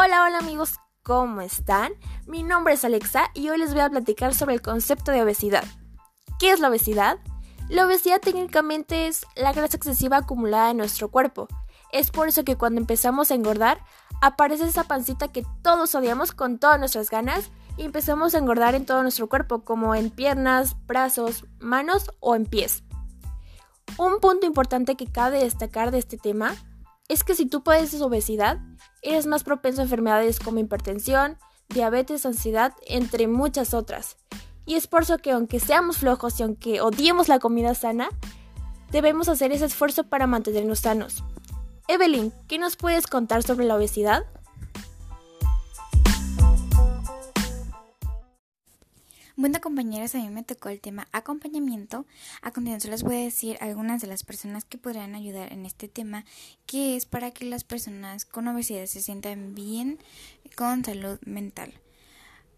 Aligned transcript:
Hola, 0.00 0.22
hola 0.22 0.38
amigos, 0.38 0.78
¿cómo 1.02 1.40
están? 1.40 1.90
Mi 2.24 2.44
nombre 2.44 2.74
es 2.74 2.84
Alexa 2.84 3.32
y 3.34 3.48
hoy 3.48 3.58
les 3.58 3.72
voy 3.72 3.80
a 3.80 3.90
platicar 3.90 4.32
sobre 4.32 4.54
el 4.54 4.62
concepto 4.62 5.10
de 5.10 5.24
obesidad. 5.24 5.64
¿Qué 6.38 6.52
es 6.52 6.60
la 6.60 6.68
obesidad? 6.68 7.18
La 7.68 7.84
obesidad 7.84 8.20
técnicamente 8.20 9.08
es 9.08 9.26
la 9.34 9.52
grasa 9.52 9.76
excesiva 9.76 10.18
acumulada 10.18 10.70
en 10.70 10.76
nuestro 10.76 11.10
cuerpo. 11.10 11.48
Es 11.90 12.12
por 12.12 12.28
eso 12.28 12.44
que 12.44 12.54
cuando 12.54 12.80
empezamos 12.80 13.32
a 13.32 13.34
engordar, 13.34 13.80
aparece 14.22 14.66
esa 14.66 14.84
pancita 14.84 15.32
que 15.32 15.44
todos 15.62 15.96
odiamos 15.96 16.30
con 16.30 16.60
todas 16.60 16.78
nuestras 16.78 17.10
ganas 17.10 17.50
y 17.76 17.82
empezamos 17.82 18.36
a 18.36 18.38
engordar 18.38 18.76
en 18.76 18.86
todo 18.86 19.02
nuestro 19.02 19.28
cuerpo, 19.28 19.64
como 19.64 19.96
en 19.96 20.10
piernas, 20.10 20.76
brazos, 20.86 21.44
manos 21.58 22.12
o 22.20 22.36
en 22.36 22.46
pies. 22.46 22.84
Un 23.96 24.20
punto 24.20 24.46
importante 24.46 24.94
que 24.94 25.10
cabe 25.10 25.42
destacar 25.42 25.90
de 25.90 25.98
este 25.98 26.18
tema 26.18 26.54
es 27.08 27.24
que 27.24 27.34
si 27.34 27.46
tú 27.46 27.62
padeces 27.62 28.02
obesidad, 28.02 28.58
eres 29.02 29.26
más 29.26 29.42
propenso 29.42 29.80
a 29.80 29.84
enfermedades 29.84 30.38
como 30.40 30.58
hipertensión, 30.58 31.38
diabetes, 31.68 32.26
ansiedad, 32.26 32.74
entre 32.86 33.26
muchas 33.28 33.74
otras. 33.74 34.16
Y 34.66 34.74
es 34.74 34.86
por 34.86 35.02
eso 35.02 35.18
que 35.18 35.32
aunque 35.32 35.60
seamos 35.60 35.98
flojos 35.98 36.38
y 36.38 36.42
aunque 36.42 36.80
odiemos 36.80 37.28
la 37.28 37.38
comida 37.38 37.74
sana, 37.74 38.10
debemos 38.90 39.28
hacer 39.28 39.52
ese 39.52 39.64
esfuerzo 39.64 40.04
para 40.04 40.26
mantenernos 40.26 40.80
sanos. 40.80 41.24
Evelyn, 41.88 42.32
¿qué 42.46 42.58
nos 42.58 42.76
puedes 42.76 43.06
contar 43.06 43.42
sobre 43.42 43.64
la 43.64 43.76
obesidad? 43.76 44.24
Bueno 49.38 49.60
compañeras, 49.60 50.16
a 50.16 50.18
mí 50.18 50.30
me 50.30 50.42
tocó 50.42 50.68
el 50.68 50.80
tema 50.80 51.06
acompañamiento. 51.12 52.06
A 52.42 52.50
continuación 52.50 52.90
les 52.90 53.04
voy 53.04 53.14
a 53.14 53.20
decir 53.20 53.56
algunas 53.60 54.00
de 54.00 54.08
las 54.08 54.24
personas 54.24 54.64
que 54.64 54.78
podrían 54.78 55.14
ayudar 55.14 55.52
en 55.52 55.64
este 55.64 55.86
tema, 55.86 56.24
que 56.66 56.96
es 56.96 57.06
para 57.06 57.30
que 57.30 57.44
las 57.44 57.62
personas 57.62 58.24
con 58.24 58.48
obesidad 58.48 58.86
se 58.86 59.00
sientan 59.00 59.54
bien 59.54 60.00
con 60.56 60.84
salud 60.84 61.20
mental. 61.24 61.72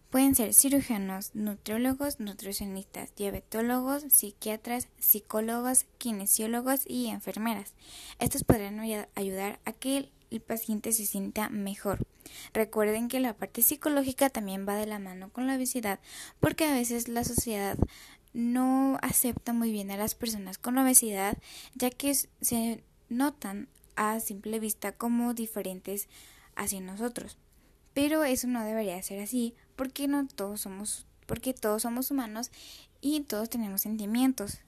Pueden 0.09 0.33
ser 0.33 0.55
cirujanos, 0.55 1.35
nutriólogos, 1.35 2.19
nutricionistas, 2.19 3.13
diabetólogos, 3.15 4.01
psiquiatras, 4.09 4.87
psicólogos, 4.97 5.85
kinesiólogos 5.99 6.81
y 6.87 7.09
enfermeras. 7.09 7.75
Estos 8.17 8.43
podrán 8.43 8.79
ayudar 8.79 9.59
a 9.65 9.71
que 9.73 10.09
el 10.31 10.41
paciente 10.41 10.91
se 10.93 11.05
sienta 11.05 11.49
mejor. 11.49 11.99
Recuerden 12.53 13.09
que 13.09 13.19
la 13.19 13.35
parte 13.35 13.61
psicológica 13.61 14.29
también 14.29 14.65
va 14.67 14.75
de 14.75 14.87
la 14.87 14.99
mano 14.99 15.29
con 15.31 15.45
la 15.45 15.55
obesidad 15.55 15.99
porque 16.39 16.65
a 16.65 16.73
veces 16.73 17.07
la 17.07 17.23
sociedad 17.23 17.77
no 18.33 18.97
acepta 19.01 19.53
muy 19.53 19.71
bien 19.71 19.91
a 19.91 19.97
las 19.97 20.15
personas 20.15 20.57
con 20.57 20.77
obesidad 20.77 21.37
ya 21.75 21.89
que 21.89 22.15
se 22.15 22.83
notan 23.09 23.67
a 23.95 24.19
simple 24.21 24.59
vista 24.59 24.93
como 24.93 25.33
diferentes 25.33 26.07
hacia 26.55 26.79
nosotros. 26.79 27.37
Pero 27.93 28.23
eso 28.23 28.47
no 28.47 28.63
debería 28.63 29.01
ser 29.03 29.19
así 29.19 29.53
porque 29.75 30.07
no 30.07 30.27
todos 30.27 30.61
somos 30.61 31.05
porque 31.25 31.53
todos 31.53 31.83
somos 31.83 32.11
humanos 32.11 32.51
y 32.99 33.21
todos 33.21 33.49
tenemos 33.49 33.81
sentimientos. 33.81 34.59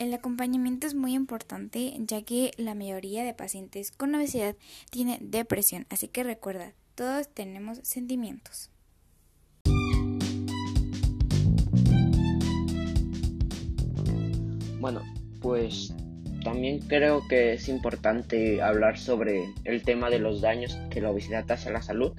El 0.00 0.14
acompañamiento 0.14 0.86
es 0.86 0.94
muy 0.94 1.12
importante 1.12 1.92
ya 1.98 2.22
que 2.22 2.52
la 2.56 2.74
mayoría 2.74 3.22
de 3.22 3.34
pacientes 3.34 3.90
con 3.90 4.14
obesidad 4.14 4.56
tiene 4.90 5.18
depresión, 5.20 5.84
así 5.90 6.08
que 6.08 6.24
recuerda, 6.24 6.72
todos 6.94 7.28
tenemos 7.28 7.80
sentimientos. 7.82 8.70
Bueno, 14.80 15.02
pues 15.42 15.92
también 16.44 16.78
creo 16.78 17.20
que 17.28 17.52
es 17.52 17.68
importante 17.68 18.62
hablar 18.62 18.98
sobre 18.98 19.52
el 19.64 19.82
tema 19.82 20.08
de 20.08 20.18
los 20.18 20.40
daños 20.40 20.78
que 20.88 21.02
la 21.02 21.10
obesidad 21.10 21.44
hace 21.52 21.68
a 21.68 21.72
la 21.72 21.82
salud, 21.82 22.14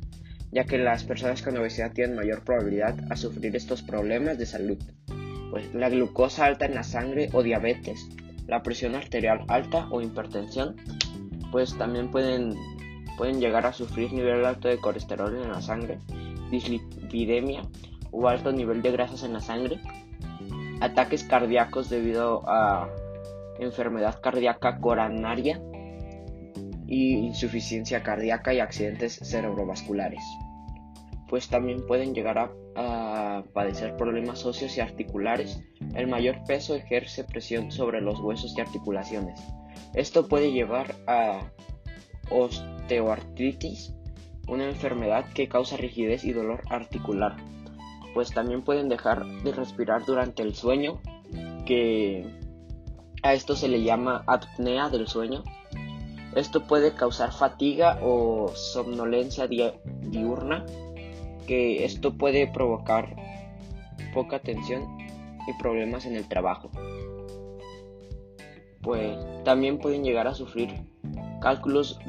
ya 0.51 0.65
que 0.65 0.77
las 0.77 1.03
personas 1.03 1.41
con 1.41 1.57
obesidad 1.57 1.93
tienen 1.93 2.15
mayor 2.15 2.43
probabilidad 2.43 2.95
a 3.09 3.15
sufrir 3.15 3.55
estos 3.55 3.81
problemas 3.81 4.37
de 4.37 4.45
salud 4.45 4.77
pues 5.51 5.71
la 5.75 5.89
glucosa 5.89 6.45
alta 6.45 6.65
en 6.65 6.73
la 6.73 6.83
sangre 6.83 7.29
o 7.33 7.43
diabetes, 7.43 8.09
la 8.47 8.63
presión 8.63 8.95
arterial 8.95 9.43
alta 9.49 9.87
o 9.91 10.01
hipertensión, 10.01 10.77
pues 11.51 11.77
también 11.77 12.09
pueden, 12.09 12.55
pueden 13.17 13.41
llegar 13.41 13.65
a 13.65 13.73
sufrir 13.73 14.13
nivel 14.13 14.45
alto 14.45 14.69
de 14.69 14.77
colesterol 14.77 15.35
en 15.35 15.51
la 15.51 15.61
sangre, 15.61 15.99
dislipidemia 16.49 17.63
o 18.11 18.27
alto 18.27 18.53
nivel 18.53 18.81
de 18.81 18.91
grasas 18.91 19.23
en 19.23 19.33
la 19.33 19.41
sangre, 19.41 19.79
ataques 20.79 21.25
cardíacos 21.25 21.89
debido 21.89 22.49
a 22.49 22.89
enfermedad 23.59 24.21
cardíaca 24.21 24.79
coronaria 24.79 25.61
y 26.87 27.13
insuficiencia 27.13 28.03
cardíaca 28.03 28.53
y 28.53 28.59
accidentes 28.59 29.19
cerebrovasculares 29.21 30.23
pues 31.31 31.47
también 31.47 31.85
pueden 31.87 32.13
llegar 32.13 32.37
a, 32.37 33.43
padecer 33.53 33.95
problemas 33.95 34.45
óseos 34.45 34.77
y 34.77 34.81
articulares. 34.81 35.61
El 35.95 36.07
mayor 36.07 36.43
peso 36.45 36.75
ejerce 36.75 37.23
presión 37.23 37.71
sobre 37.71 38.01
los 38.01 38.19
huesos 38.19 38.53
y 38.57 38.61
articulaciones. 38.61 39.39
Esto 39.93 40.27
puede 40.27 40.51
llevar 40.51 40.95
a 41.07 41.51
osteoartritis, 42.29 43.93
una 44.47 44.65
enfermedad 44.65 45.25
que 45.33 45.47
causa 45.47 45.77
rigidez 45.77 46.25
y 46.25 46.33
dolor 46.33 46.63
articular. 46.69 47.37
Pues 48.13 48.31
también 48.31 48.61
pueden 48.61 48.89
dejar 48.89 49.25
de 49.25 49.53
respirar 49.53 50.05
durante 50.05 50.43
el 50.43 50.53
sueño, 50.53 51.01
que 51.65 52.25
a 53.23 53.33
esto 53.33 53.55
se 53.55 53.69
le 53.69 53.83
llama 53.83 54.23
apnea 54.27 54.89
del 54.89 55.07
sueño. 55.07 55.43
Esto 56.35 56.67
puede 56.67 56.93
causar 56.93 57.31
fatiga 57.31 57.99
o 58.01 58.51
somnolencia 58.53 59.47
diurna 59.47 60.65
que 61.47 61.85
esto 61.85 62.13
puede 62.13 62.47
provocar 62.47 63.15
poca 64.13 64.39
tensión 64.39 64.97
y 65.47 65.53
problemas 65.59 66.05
en 66.05 66.15
el 66.15 66.27
trabajo. 66.27 66.69
Pues 68.81 69.17
también 69.43 69.77
pueden 69.77 70.03
llegar 70.03 70.27
a 70.27 70.33
sufrir 70.33 70.69
cálculos 71.39 71.99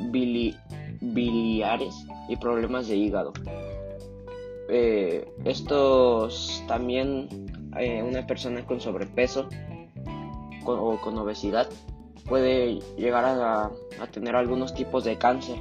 biliares 1.00 1.94
y 2.28 2.36
problemas 2.36 2.88
de 2.88 2.96
hígado. 2.96 3.32
Eh, 4.68 5.28
estos 5.44 6.64
también 6.66 7.28
eh, 7.78 8.02
una 8.02 8.26
persona 8.26 8.64
con 8.64 8.80
sobrepeso 8.80 9.48
o 10.64 10.96
con 10.98 11.18
obesidad 11.18 11.68
puede 12.26 12.78
llegar 12.96 13.24
a 13.24 13.70
tener 14.12 14.36
algunos 14.36 14.72
tipos 14.74 15.04
de 15.04 15.18
cáncer 15.18 15.58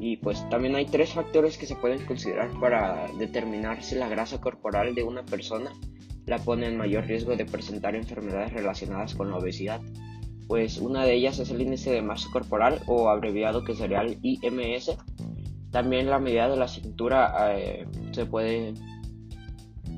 y 0.00 0.16
pues 0.18 0.48
también 0.48 0.76
hay 0.76 0.86
tres 0.86 1.12
factores 1.12 1.58
que 1.58 1.66
se 1.66 1.76
pueden 1.76 2.04
considerar 2.06 2.50
para 2.60 3.08
determinar 3.18 3.82
si 3.82 3.96
la 3.96 4.08
grasa 4.08 4.40
corporal 4.40 4.94
de 4.94 5.02
una 5.02 5.24
persona 5.24 5.72
la 6.26 6.38
pone 6.38 6.66
en 6.66 6.76
mayor 6.76 7.06
riesgo 7.06 7.34
de 7.36 7.46
presentar 7.46 7.96
enfermedades 7.96 8.52
relacionadas 8.52 9.14
con 9.14 9.30
la 9.30 9.38
obesidad. 9.38 9.80
Pues 10.46 10.78
una 10.78 11.04
de 11.04 11.14
ellas 11.14 11.38
es 11.38 11.50
el 11.50 11.60
índice 11.60 11.90
de 11.90 12.02
masa 12.02 12.28
corporal 12.32 12.80
o 12.86 13.08
abreviado 13.08 13.64
que 13.64 13.74
sería 13.74 14.02
el 14.02 14.18
IMS. 14.22 14.96
También 15.70 16.08
la 16.08 16.18
medida 16.18 16.48
de 16.48 16.56
la 16.56 16.68
cintura 16.68 17.54
eh, 17.58 17.86
se, 18.12 18.24
puede, 18.24 18.74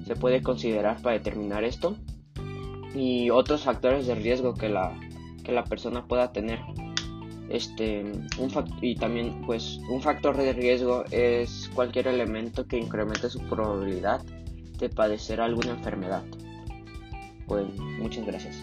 se 0.06 0.16
puede 0.16 0.42
considerar 0.42 1.02
para 1.02 1.16
determinar 1.16 1.64
esto. 1.64 1.96
Y 2.94 3.30
otros 3.30 3.62
factores 3.62 4.06
de 4.06 4.16
riesgo 4.16 4.54
que 4.54 4.68
la, 4.68 4.98
que 5.44 5.52
la 5.52 5.64
persona 5.64 6.06
pueda 6.06 6.32
tener 6.32 6.58
este, 7.50 8.02
un 8.38 8.50
y 8.80 8.94
también 8.94 9.42
pues 9.44 9.78
un 9.90 10.00
factor 10.00 10.36
de 10.36 10.52
riesgo 10.52 11.04
es 11.10 11.68
cualquier 11.74 12.06
elemento 12.06 12.66
que 12.66 12.78
incremente 12.78 13.28
su 13.28 13.40
probabilidad 13.40 14.22
de 14.78 14.88
padecer 14.88 15.40
alguna 15.40 15.72
enfermedad. 15.72 16.22
Pues 17.46 17.66
muchas 17.98 18.24
gracias. 18.24 18.56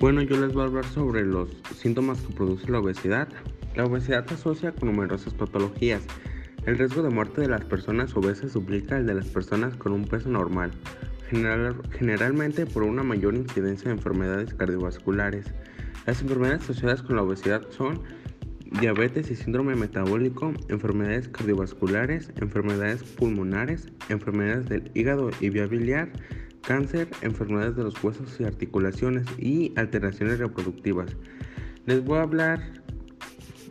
Bueno, 0.00 0.22
yo 0.22 0.36
les 0.36 0.52
voy 0.52 0.62
a 0.62 0.66
hablar 0.66 0.84
sobre 0.84 1.24
los 1.24 1.48
síntomas 1.76 2.20
que 2.20 2.34
produce 2.34 2.70
la 2.70 2.78
obesidad. 2.78 3.26
La 3.74 3.84
obesidad 3.86 4.26
se 4.26 4.34
asocia 4.34 4.72
con 4.72 4.90
numerosas 4.90 5.34
patologías, 5.34 6.02
el 6.66 6.78
riesgo 6.78 7.02
de 7.02 7.10
muerte 7.10 7.42
de 7.42 7.48
las 7.48 7.64
personas 7.64 8.16
obesas 8.16 8.54
duplica 8.54 8.96
el 8.96 9.06
de 9.06 9.14
las 9.14 9.26
personas 9.26 9.74
con 9.76 9.92
un 9.92 10.06
peso 10.06 10.30
normal, 10.30 10.70
generalmente 11.28 12.64
por 12.64 12.84
una 12.84 13.02
mayor 13.02 13.34
incidencia 13.34 13.88
de 13.88 13.96
enfermedades 13.96 14.54
cardiovasculares. 14.54 15.46
Las 16.06 16.22
enfermedades 16.22 16.62
asociadas 16.62 17.02
con 17.02 17.16
la 17.16 17.22
obesidad 17.22 17.62
son 17.70 18.02
diabetes 18.80 19.30
y 19.30 19.36
síndrome 19.36 19.74
metabólico, 19.74 20.52
enfermedades 20.68 21.28
cardiovasculares, 21.28 22.32
enfermedades 22.36 23.02
pulmonares, 23.02 23.88
enfermedades 24.08 24.68
del 24.68 24.90
hígado 24.94 25.30
y 25.40 25.50
vía 25.50 25.66
biliar, 25.66 26.10
cáncer, 26.62 27.08
enfermedades 27.20 27.76
de 27.76 27.84
los 27.84 28.02
huesos 28.02 28.40
y 28.40 28.44
articulaciones 28.44 29.26
y 29.38 29.72
alteraciones 29.76 30.38
reproductivas. 30.38 31.14
Les 31.86 32.02
voy 32.02 32.18
a 32.18 32.22
hablar 32.22 32.82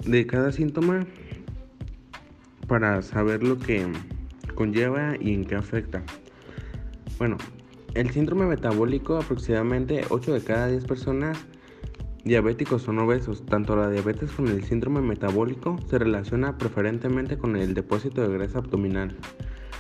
de 0.05 0.27
cada 0.27 0.51
síntoma 0.51 1.07
para 2.67 3.01
saber 3.01 3.43
lo 3.43 3.57
que 3.57 3.85
conlleva 4.55 5.15
y 5.19 5.33
en 5.33 5.45
qué 5.45 5.55
afecta. 5.55 6.03
Bueno, 7.17 7.37
el 7.93 8.09
síndrome 8.09 8.45
metabólico, 8.45 9.17
aproximadamente 9.17 10.05
8 10.09 10.33
de 10.33 10.41
cada 10.41 10.67
10 10.67 10.85
personas 10.85 11.37
diabéticos 12.23 12.81
son 12.81 12.99
obesos. 12.99 13.45
Tanto 13.45 13.75
la 13.75 13.89
diabetes 13.89 14.31
como 14.31 14.49
el 14.49 14.63
síndrome 14.63 15.01
metabólico 15.01 15.77
se 15.89 15.99
relaciona 15.99 16.57
preferentemente 16.57 17.37
con 17.37 17.55
el 17.55 17.73
depósito 17.73 18.27
de 18.27 18.33
grasa 18.37 18.59
abdominal. 18.59 19.15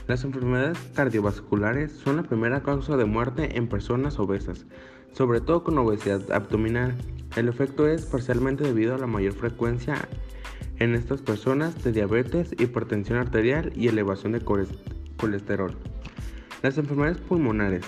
Las 0.07 0.23
enfermedades 0.25 0.77
cardiovasculares 0.93 1.93
son 1.93 2.17
la 2.17 2.23
primera 2.23 2.61
causa 2.61 2.97
de 2.97 3.05
muerte 3.05 3.57
en 3.57 3.69
personas 3.69 4.19
obesas, 4.19 4.65
sobre 5.13 5.39
todo 5.39 5.63
con 5.63 5.77
obesidad 5.77 6.29
abdominal. 6.31 6.93
El 7.37 7.47
efecto 7.47 7.87
es 7.87 8.05
parcialmente 8.05 8.63
debido 8.63 8.93
a 8.95 8.97
la 8.97 9.07
mayor 9.07 9.33
frecuencia 9.33 9.95
en 10.79 10.95
estas 10.95 11.21
personas 11.21 11.83
de 11.83 11.91
diabetes, 11.91 12.53
hipertensión 12.59 13.17
arterial 13.17 13.71
y 13.75 13.87
elevación 13.87 14.33
de 14.33 14.41
colesterol. 15.17 15.75
Las 16.61 16.77
enfermedades 16.77 17.17
pulmonares. 17.17 17.83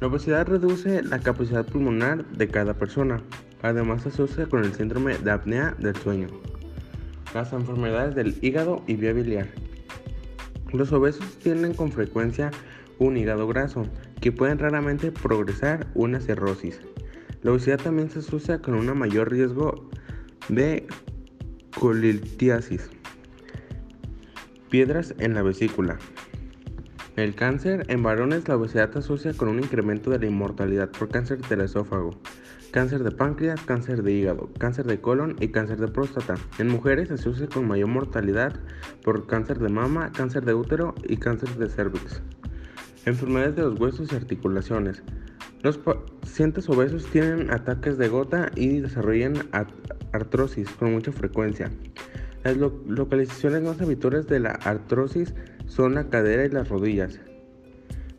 La 0.00 0.06
obesidad 0.06 0.46
reduce 0.46 1.02
la 1.02 1.18
capacidad 1.18 1.66
pulmonar 1.66 2.24
de 2.26 2.48
cada 2.48 2.74
persona. 2.74 3.20
Además 3.62 4.02
se 4.02 4.10
asocia 4.10 4.46
con 4.46 4.64
el 4.64 4.72
síndrome 4.72 5.18
de 5.18 5.30
apnea 5.30 5.74
del 5.78 5.96
sueño. 5.96 6.28
Las 7.34 7.52
enfermedades 7.52 8.14
del 8.14 8.36
hígado 8.40 8.82
y 8.86 8.94
vía 8.94 9.12
biliar. 9.12 9.48
Los 10.72 10.92
obesos 10.92 11.38
tienen 11.38 11.74
con 11.74 11.90
frecuencia 11.90 12.50
un 12.98 13.16
hígado 13.16 13.46
graso, 13.46 13.86
que 14.20 14.32
pueden 14.32 14.58
raramente 14.58 15.12
progresar 15.12 15.86
una 15.94 16.20
cirrosis. 16.20 16.80
La 17.42 17.52
obesidad 17.52 17.78
también 17.78 18.10
se 18.10 18.18
asocia 18.18 18.60
con 18.60 18.74
un 18.74 18.98
mayor 18.98 19.30
riesgo 19.30 19.88
de 20.48 20.86
colitiasis, 21.76 22.90
piedras 24.70 25.14
en 25.18 25.34
la 25.34 25.42
vesícula. 25.42 25.98
El 27.16 27.34
cáncer 27.34 27.84
en 27.88 28.02
varones 28.02 28.46
la 28.46 28.56
obesidad 28.56 28.96
asocia 28.96 29.32
con 29.34 29.48
un 29.48 29.58
incremento 29.58 30.10
de 30.10 30.20
la 30.20 30.26
inmortalidad 30.26 30.90
por 30.90 31.08
cáncer 31.08 31.40
del 31.48 31.62
esófago, 31.62 32.16
cáncer 32.70 33.02
de 33.02 33.10
páncreas, 33.10 33.60
cáncer 33.62 34.02
de 34.02 34.12
hígado, 34.12 34.50
cáncer 34.58 34.86
de 34.86 35.00
colon 35.00 35.36
y 35.40 35.48
cáncer 35.48 35.78
de 35.78 35.88
próstata. 35.88 36.36
En 36.58 36.68
mujeres 36.68 37.08
se 37.08 37.14
asocia 37.14 37.48
con 37.48 37.66
mayor 37.66 37.88
mortalidad 37.88 38.54
por 39.02 39.26
cáncer 39.26 39.58
de 39.58 39.68
mama, 39.68 40.12
cáncer 40.12 40.44
de 40.44 40.54
útero 40.54 40.94
y 41.04 41.16
cáncer 41.16 41.48
de 41.56 41.68
cervix. 41.68 42.22
Enfermedades 43.08 43.56
de 43.56 43.62
los 43.62 43.80
huesos 43.80 44.12
y 44.12 44.16
articulaciones. 44.16 45.02
Los 45.62 45.78
pacientes 45.78 46.68
obesos 46.68 47.06
tienen 47.06 47.50
ataques 47.50 47.96
de 47.96 48.06
gota 48.08 48.50
y 48.54 48.80
desarrollan 48.80 49.48
artrosis 50.12 50.68
con 50.72 50.92
mucha 50.92 51.10
frecuencia. 51.10 51.70
Las 52.44 52.58
localizaciones 52.58 53.62
más 53.62 53.80
habituales 53.80 54.26
de 54.26 54.40
la 54.40 54.50
artrosis 54.50 55.32
son 55.66 55.94
la 55.94 56.10
cadera 56.10 56.44
y 56.44 56.50
las 56.50 56.68
rodillas, 56.68 57.18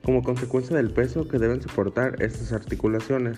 como 0.03 0.23
consecuencia 0.23 0.75
del 0.75 0.89
peso 0.89 1.27
que 1.27 1.37
deben 1.37 1.61
soportar 1.61 2.19
estas 2.19 2.51
articulaciones 2.51 3.37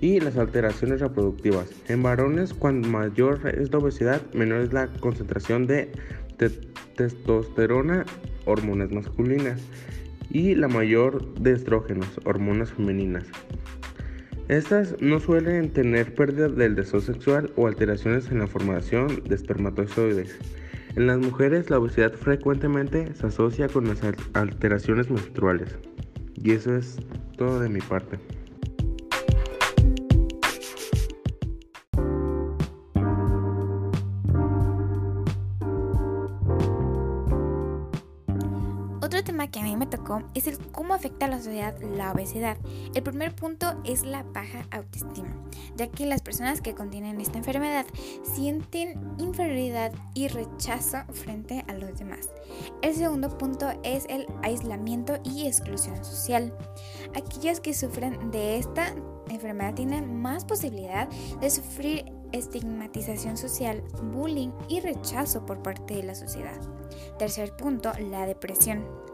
y 0.00 0.20
las 0.20 0.36
alteraciones 0.36 1.00
reproductivas. 1.00 1.70
En 1.88 2.04
varones, 2.04 2.54
cuando 2.54 2.86
mayor 2.86 3.40
es 3.48 3.72
la 3.72 3.78
obesidad, 3.78 4.22
menor 4.32 4.60
es 4.60 4.72
la 4.72 4.86
concentración 5.00 5.66
de 5.66 5.90
testosterona, 6.94 8.06
hormonas 8.44 8.92
masculinas, 8.92 9.60
y 10.30 10.54
la 10.54 10.68
mayor 10.68 11.34
de 11.34 11.52
estrógenos, 11.52 12.20
hormonas 12.24 12.72
femeninas. 12.72 13.24
Estas 14.48 14.96
no 15.00 15.20
suelen 15.20 15.70
tener 15.70 16.14
pérdida 16.14 16.48
del 16.48 16.74
deseo 16.74 17.00
sexual 17.00 17.52
o 17.56 17.66
alteraciones 17.66 18.30
en 18.30 18.38
la 18.38 18.46
formación 18.46 19.22
de 19.24 19.34
espermatozoides. 19.34 20.38
En 20.96 21.06
las 21.06 21.18
mujeres 21.18 21.68
la 21.68 21.78
obesidad 21.78 22.14
frecuentemente 22.14 23.14
se 23.14 23.26
asocia 23.26 23.68
con 23.68 23.86
las 23.86 24.00
alteraciones 24.32 25.10
menstruales. 25.10 25.76
Y 26.34 26.52
eso 26.52 26.74
es 26.74 26.96
todo 27.36 27.60
de 27.60 27.68
mi 27.68 27.80
parte. 27.80 28.18
Es 40.34 40.46
el 40.46 40.58
cómo 40.70 40.94
afecta 40.94 41.26
a 41.26 41.28
la 41.28 41.38
sociedad 41.38 41.78
la 41.80 42.12
obesidad. 42.12 42.56
El 42.94 43.02
primer 43.02 43.34
punto 43.34 43.80
es 43.84 44.02
la 44.02 44.22
baja 44.22 44.66
autoestima, 44.70 45.34
ya 45.76 45.88
que 45.88 46.06
las 46.06 46.22
personas 46.22 46.60
que 46.60 46.74
contienen 46.74 47.20
esta 47.20 47.38
enfermedad 47.38 47.86
sienten 48.22 49.00
inferioridad 49.18 49.92
y 50.14 50.28
rechazo 50.28 50.98
frente 51.12 51.64
a 51.68 51.74
los 51.74 51.98
demás. 51.98 52.30
El 52.82 52.94
segundo 52.94 53.36
punto 53.36 53.68
es 53.82 54.06
el 54.08 54.26
aislamiento 54.42 55.18
y 55.24 55.46
exclusión 55.46 56.04
social. 56.04 56.54
Aquellos 57.14 57.60
que 57.60 57.74
sufren 57.74 58.30
de 58.30 58.58
esta 58.58 58.94
enfermedad 59.28 59.74
tienen 59.74 60.20
más 60.20 60.44
posibilidad 60.44 61.08
de 61.40 61.50
sufrir 61.50 62.04
estigmatización 62.32 63.36
social, 63.36 63.82
bullying 64.12 64.50
y 64.68 64.80
rechazo 64.80 65.46
por 65.46 65.62
parte 65.62 65.94
de 65.94 66.02
la 66.02 66.14
sociedad. 66.14 66.60
Tercer 67.18 67.56
punto, 67.56 67.92
la 68.10 68.26
depresión. 68.26 69.07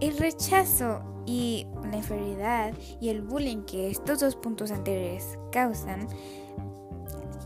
El 0.00 0.16
rechazo 0.18 1.02
y 1.26 1.66
la 1.90 1.98
inferioridad 1.98 2.74
y 3.00 3.10
el 3.10 3.22
bullying 3.22 3.62
que 3.64 3.90
estos 3.90 4.20
dos 4.20 4.36
puntos 4.36 4.70
anteriores 4.70 5.38
causan, 5.52 6.08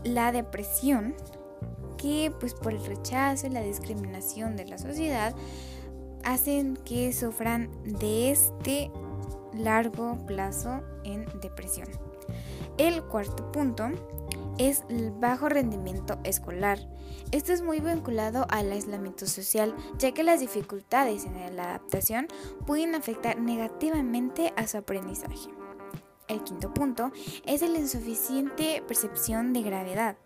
la 0.03 0.31
depresión, 0.31 1.15
que 1.97 2.31
pues 2.39 2.53
por 2.53 2.73
el 2.73 2.85
rechazo 2.85 3.47
y 3.47 3.49
la 3.49 3.61
discriminación 3.61 4.55
de 4.55 4.65
la 4.65 4.77
sociedad 4.77 5.35
hacen 6.23 6.77
que 6.77 7.13
sufran 7.13 7.69
de 7.83 8.31
este 8.31 8.91
largo 9.53 10.17
plazo 10.25 10.81
en 11.03 11.25
depresión. 11.41 11.87
El 12.77 13.03
cuarto 13.03 13.51
punto 13.51 13.89
es 14.57 14.83
el 14.89 15.11
bajo 15.11 15.49
rendimiento 15.49 16.19
escolar. 16.23 16.79
Esto 17.31 17.53
es 17.53 17.61
muy 17.61 17.79
vinculado 17.79 18.45
al 18.49 18.71
aislamiento 18.71 19.25
social, 19.25 19.75
ya 19.97 20.13
que 20.13 20.23
las 20.23 20.39
dificultades 20.39 21.25
en 21.25 21.55
la 21.55 21.63
adaptación 21.63 22.27
pueden 22.65 22.95
afectar 22.95 23.39
negativamente 23.39 24.53
a 24.55 24.67
su 24.67 24.77
aprendizaje. 24.77 25.49
El 26.27 26.43
quinto 26.43 26.73
punto 26.73 27.11
es 27.45 27.61
la 27.61 27.77
insuficiente 27.77 28.83
percepción 28.87 29.53
de 29.53 29.61
gravedad. 29.61 30.17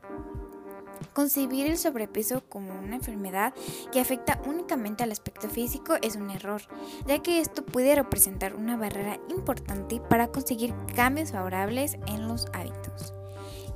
Concebir 1.13 1.65
el 1.65 1.77
sobrepeso 1.77 2.43
como 2.47 2.73
una 2.73 2.95
enfermedad 2.95 3.53
que 3.91 3.99
afecta 3.99 4.41
únicamente 4.45 5.03
al 5.03 5.11
aspecto 5.11 5.49
físico 5.49 5.95
es 6.01 6.15
un 6.15 6.29
error, 6.29 6.61
ya 7.07 7.19
que 7.19 7.39
esto 7.39 7.65
puede 7.65 7.95
representar 7.95 8.55
una 8.55 8.77
barrera 8.77 9.19
importante 9.29 9.99
para 9.99 10.27
conseguir 10.27 10.73
cambios 10.95 11.31
favorables 11.31 11.97
en 12.07 12.27
los 12.27 12.47
hábitos. 12.53 13.13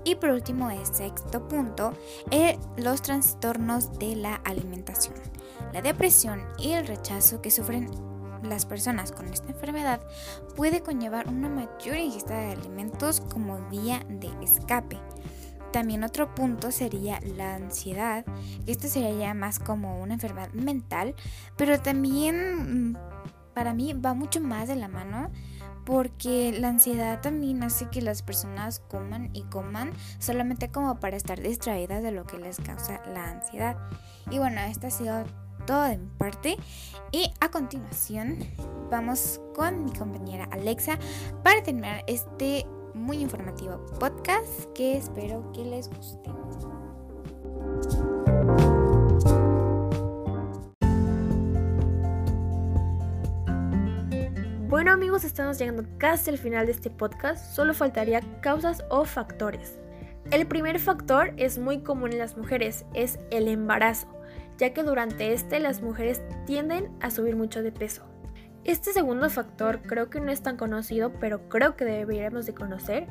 Y 0.03 0.15
por 0.15 0.31
último, 0.31 0.69
el 0.69 0.85
sexto 0.85 1.47
punto, 1.47 1.93
es 2.31 2.57
los 2.77 3.01
trastornos 3.01 3.97
de 3.99 4.15
la 4.15 4.35
alimentación. 4.35 5.15
La 5.73 5.81
depresión 5.81 6.43
y 6.57 6.71
el 6.71 6.87
rechazo 6.87 7.41
que 7.41 7.51
sufren 7.51 7.89
las 8.43 8.65
personas 8.65 9.11
con 9.11 9.27
esta 9.27 9.51
enfermedad 9.51 10.01
puede 10.55 10.81
conllevar 10.81 11.27
una 11.27 11.49
mayor 11.49 11.95
ingesta 11.95 12.37
de 12.37 12.51
alimentos 12.51 13.21
como 13.21 13.57
vía 13.69 14.05
de 14.09 14.29
escape. 14.43 14.99
También 15.71 16.03
otro 16.03 16.35
punto 16.35 16.71
sería 16.71 17.19
la 17.37 17.55
ansiedad, 17.55 18.25
esto 18.67 18.87
sería 18.87 19.33
más 19.33 19.57
como 19.57 19.99
una 20.01 20.13
enfermedad 20.13 20.51
mental, 20.53 21.15
pero 21.57 21.79
también 21.81 22.91
mm, 22.91 22.97
para 23.55 23.73
mí 23.73 23.93
va 23.93 24.13
mucho 24.13 24.39
más 24.39 24.67
de 24.67 24.75
la 24.75 24.87
mano 24.87 25.31
porque 25.85 26.55
la 26.57 26.69
ansiedad 26.69 27.21
también 27.21 27.63
hace 27.63 27.89
que 27.89 28.01
las 28.01 28.21
personas 28.21 28.79
coman 28.79 29.29
y 29.33 29.43
coman 29.43 29.91
solamente 30.19 30.69
como 30.69 30.99
para 30.99 31.17
estar 31.17 31.41
distraídas 31.41 32.03
de 32.03 32.11
lo 32.11 32.25
que 32.25 32.37
les 32.37 32.57
causa 32.57 33.01
la 33.13 33.29
ansiedad. 33.29 33.77
Y 34.31 34.37
bueno, 34.37 34.61
esto 34.61 34.87
ha 34.87 34.91
sido 34.91 35.23
todo 35.65 35.83
de 35.83 35.97
mi 35.97 36.09
parte 36.17 36.57
y 37.11 37.31
a 37.39 37.49
continuación 37.49 38.39
vamos 38.89 39.39
con 39.55 39.85
mi 39.85 39.91
compañera 39.91 40.47
Alexa 40.51 40.97
para 41.43 41.63
terminar 41.63 42.03
este 42.07 42.65
muy 42.93 43.17
informativo 43.17 43.85
podcast 43.99 44.65
que 44.75 44.97
espero 44.97 45.51
que 45.51 45.63
les 45.63 45.89
guste. 45.89 46.29
Bueno 54.83 54.95
amigos, 54.95 55.23
estamos 55.23 55.57
llegando 55.57 55.85
casi 55.97 56.29
al 56.29 56.37
final 56.37 56.65
de 56.65 56.73
este 56.73 56.89
podcast, 56.89 57.55
solo 57.55 57.73
faltaría 57.73 58.19
causas 58.41 58.83
o 58.89 59.05
factores. 59.05 59.79
El 60.29 60.45
primer 60.45 60.77
factor 60.77 61.33
es 61.37 61.57
muy 61.57 61.83
común 61.83 62.11
en 62.11 62.19
las 62.19 62.35
mujeres, 62.35 62.83
es 62.93 63.17
el 63.31 63.47
embarazo, 63.47 64.09
ya 64.57 64.73
que 64.73 64.83
durante 64.83 65.31
este 65.31 65.61
las 65.61 65.81
mujeres 65.81 66.21
tienden 66.45 66.91
a 66.99 67.11
subir 67.11 67.37
mucho 67.37 67.63
de 67.63 67.71
peso. 67.71 68.03
Este 68.65 68.91
segundo 68.91 69.29
factor 69.29 69.83
creo 69.83 70.09
que 70.09 70.19
no 70.19 70.33
es 70.33 70.43
tan 70.43 70.57
conocido, 70.57 71.13
pero 71.17 71.47
creo 71.47 71.77
que 71.77 71.85
deberíamos 71.85 72.45
de 72.45 72.53
conocer, 72.53 73.07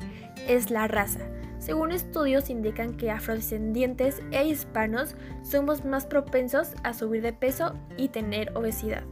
es 0.47 0.69
la 0.69 0.87
raza. 0.87 1.21
Según 1.57 1.91
estudios 1.91 2.51
indican 2.51 2.97
que 2.97 3.09
afrodescendientes 3.09 4.21
e 4.29 4.45
hispanos 4.45 5.15
somos 5.41 5.85
más 5.85 6.05
propensos 6.05 6.75
a 6.83 6.93
subir 6.93 7.23
de 7.23 7.33
peso 7.33 7.73
y 7.97 8.09
tener 8.09 8.55
obesidad. 8.55 9.03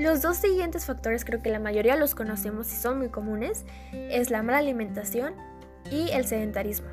Los 0.00 0.22
dos 0.22 0.38
siguientes 0.38 0.86
factores 0.86 1.26
creo 1.26 1.42
que 1.42 1.50
la 1.50 1.58
mayoría 1.58 1.94
los 1.94 2.14
conocemos 2.14 2.72
y 2.72 2.76
son 2.76 2.96
muy 2.96 3.10
comunes, 3.10 3.66
es 3.92 4.30
la 4.30 4.42
mala 4.42 4.56
alimentación 4.56 5.34
y 5.90 6.08
el 6.12 6.24
sedentarismo. 6.24 6.88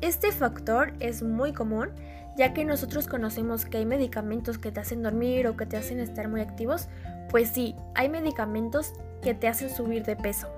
Este 0.00 0.32
factor 0.32 0.94
es 0.98 1.22
muy 1.22 1.52
común 1.52 1.90
ya 2.38 2.54
que 2.54 2.64
nosotros 2.64 3.06
conocemos 3.06 3.66
que 3.66 3.76
hay 3.76 3.84
medicamentos 3.84 4.56
que 4.56 4.72
te 4.72 4.80
hacen 4.80 5.02
dormir 5.02 5.46
o 5.46 5.58
que 5.58 5.66
te 5.66 5.76
hacen 5.76 6.00
estar 6.00 6.28
muy 6.28 6.40
activos, 6.40 6.88
pues 7.28 7.50
sí, 7.50 7.76
hay 7.94 8.08
medicamentos 8.08 8.94
que 9.20 9.34
te 9.34 9.46
hacen 9.46 9.68
subir 9.68 10.04
de 10.04 10.16
peso. 10.16 10.48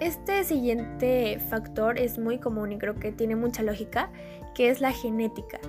Este 0.00 0.42
siguiente 0.42 1.38
factor 1.38 2.00
es 2.00 2.18
muy 2.18 2.38
común 2.38 2.72
y 2.72 2.78
creo 2.78 2.96
que 2.96 3.12
tiene 3.12 3.36
mucha 3.36 3.62
lógica, 3.62 4.10
que 4.56 4.70
es 4.70 4.80
la 4.80 4.90
genética. 4.90 5.60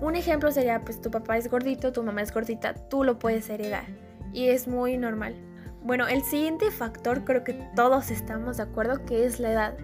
Un 0.00 0.16
ejemplo 0.16 0.50
sería, 0.50 0.80
pues 0.80 1.02
tu 1.02 1.10
papá 1.10 1.36
es 1.36 1.50
gordito, 1.50 1.92
tu 1.92 2.02
mamá 2.02 2.22
es 2.22 2.32
gordita, 2.32 2.72
tú 2.72 3.04
lo 3.04 3.18
puedes 3.18 3.50
heredar 3.50 4.07
y 4.32 4.48
es 4.48 4.68
muy 4.68 4.96
normal. 4.96 5.34
Bueno, 5.82 6.06
el 6.08 6.22
siguiente 6.22 6.70
factor 6.70 7.24
creo 7.24 7.44
que 7.44 7.54
todos 7.74 8.10
estamos 8.10 8.56
de 8.56 8.64
acuerdo 8.64 9.04
que 9.04 9.24
es 9.24 9.40
la 9.40 9.52
edad. 9.52 9.74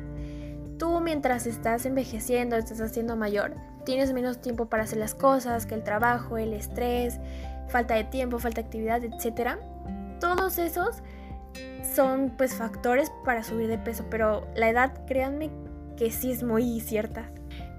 Tú 0.78 1.00
mientras 1.00 1.46
estás 1.46 1.86
envejeciendo, 1.86 2.56
estás 2.56 2.80
haciendo 2.80 3.16
mayor, 3.16 3.54
tienes 3.84 4.12
menos 4.12 4.40
tiempo 4.40 4.66
para 4.66 4.82
hacer 4.82 4.98
las 4.98 5.14
cosas, 5.14 5.66
que 5.66 5.74
el 5.74 5.84
trabajo, 5.84 6.36
el 6.36 6.52
estrés, 6.52 7.20
falta 7.68 7.94
de 7.94 8.04
tiempo, 8.04 8.38
falta 8.38 8.60
de 8.60 8.66
actividad, 8.66 9.02
etc. 9.04 9.58
Todos 10.20 10.58
esos 10.58 11.02
son 11.94 12.32
pues 12.36 12.54
factores 12.54 13.12
para 13.24 13.44
subir 13.44 13.68
de 13.68 13.78
peso, 13.78 14.04
pero 14.10 14.46
la 14.56 14.68
edad, 14.68 15.06
créanme 15.06 15.50
que 15.96 16.10
sí 16.10 16.32
es 16.32 16.42
muy 16.42 16.80
cierta. 16.80 17.30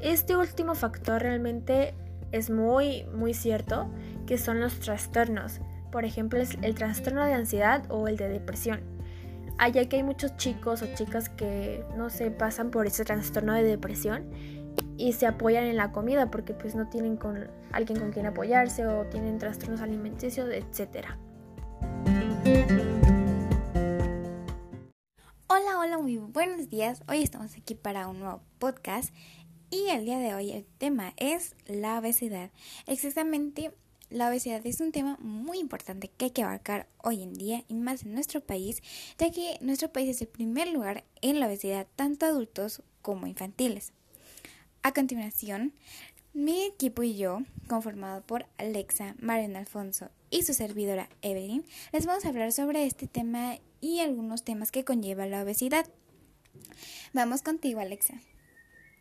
Este 0.01 0.37
último 0.37 0.75
factor 0.75 1.21
realmente 1.21 1.93
es 2.31 2.49
muy, 2.49 3.05
muy 3.13 3.33
cierto, 3.33 3.89
que 4.25 4.37
son 4.37 4.59
los 4.59 4.79
trastornos. 4.79 5.59
Por 5.95 6.03
ejemplo, 6.03 6.41
es 6.41 6.57
el 6.61 6.75
trastorno 6.75 7.23
de 7.23 7.31
ansiedad 7.31 7.89
o 7.89 8.09
el 8.09 8.17
de 8.17 8.27
depresión. 8.27 8.81
Allá 9.57 9.87
que 9.87 9.95
hay 9.95 10.03
muchos 10.03 10.35
chicos 10.35 10.81
o 10.81 10.93
chicas 10.93 11.29
que 11.29 11.85
no 11.95 12.09
se 12.09 12.31
pasan 12.31 12.69
por 12.69 12.85
ese 12.85 13.05
trastorno 13.05 13.53
de 13.53 13.63
depresión 13.63 14.29
y 14.97 15.13
se 15.13 15.25
apoyan 15.25 15.63
en 15.63 15.77
la 15.77 15.93
comida 15.93 16.29
porque 16.29 16.53
pues 16.53 16.75
no 16.75 16.89
tienen 16.89 17.15
con 17.15 17.49
alguien 17.71 17.97
con 17.97 18.11
quien 18.11 18.25
apoyarse 18.25 18.85
o 18.85 19.05
tienen 19.05 19.37
trastornos 19.37 19.79
alimenticios, 19.79 20.49
etc. 20.51 21.07
Hola, 25.47 25.79
hola, 25.79 25.97
muy 25.97 26.17
buenos 26.17 26.67
días. 26.69 27.03
Hoy 27.07 27.23
estamos 27.23 27.55
aquí 27.55 27.73
para 27.73 28.09
un 28.09 28.19
nuevo 28.19 28.41
podcast 28.59 29.13
y 29.69 29.87
el 29.91 30.03
día 30.03 30.19
de 30.19 30.35
hoy 30.35 30.51
el 30.51 30.65
tema 30.77 31.13
es 31.15 31.55
la 31.67 31.99
obesidad. 31.99 32.51
Exactamente, 32.85 33.71
la 34.09 34.29
obesidad 34.29 34.65
es 34.65 34.79
un 34.81 34.91
tema 34.91 35.17
muy 35.19 35.59
importante 35.59 36.09
que 36.09 36.25
hay 36.25 36.31
que 36.31 36.43
abarcar 36.43 36.87
hoy 37.03 37.23
en 37.23 37.33
día 37.33 37.63
y 37.67 37.73
más 37.73 38.03
en 38.03 38.13
nuestro 38.13 38.41
país, 38.41 38.81
ya 39.17 39.31
que 39.31 39.57
nuestro 39.61 39.91
país 39.91 40.09
es 40.09 40.21
el 40.21 40.27
primer 40.27 40.67
lugar 40.69 41.03
en 41.21 41.39
la 41.39 41.47
obesidad 41.47 41.87
tanto 41.95 42.25
adultos 42.25 42.81
como 43.01 43.27
infantiles. 43.27 43.93
A 44.83 44.93
continuación, 44.93 45.73
mi 46.33 46.63
equipo 46.63 47.01
y 47.01 47.15
yo, 47.15 47.39
conformado 47.67 48.21
por 48.21 48.45
Alexa, 48.57 49.15
Mariana 49.19 49.59
Alfonso 49.59 50.09
y 50.29 50.43
su 50.43 50.53
servidora 50.53 51.09
Evelyn, 51.21 51.65
les 51.91 52.05
vamos 52.05 52.25
a 52.25 52.29
hablar 52.29 52.51
sobre 52.51 52.85
este 52.85 53.07
tema 53.07 53.57
y 53.81 53.99
algunos 53.99 54.43
temas 54.43 54.71
que 54.71 54.83
conlleva 54.83 55.25
la 55.25 55.43
obesidad. 55.43 55.87
Vamos 57.13 57.41
contigo, 57.41 57.79
Alexa. 57.79 58.15